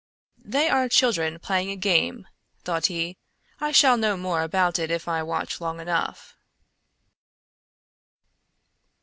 "They 0.43 0.67
are 0.67 0.89
children 0.89 1.37
playing 1.37 1.69
a 1.69 1.75
game," 1.75 2.27
thought 2.63 2.87
he. 2.87 3.19
"I 3.59 3.71
shall 3.71 3.97
know 3.97 4.17
more 4.17 4.41
about 4.41 4.79
it 4.79 4.89
if 4.89 5.07
I 5.07 5.21
watch 5.21 5.61
long 5.61 5.79
enough." 5.79 6.35